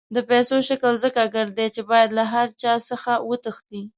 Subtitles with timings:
[0.15, 3.81] د پیسو شکل ځکه ګردی دی چې باید له هر چا څخه وتښتي.